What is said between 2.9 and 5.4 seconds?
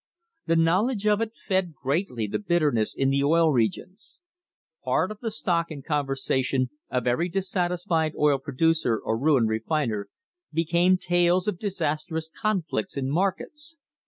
in the Oil Regions. Part of the